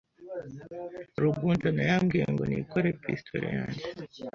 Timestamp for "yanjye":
3.57-3.83